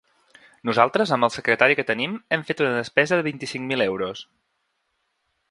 [0.69, 4.27] Nosaltres, amb el secretari que tenim hem fet una despesa de vint-i-cinc mil euros.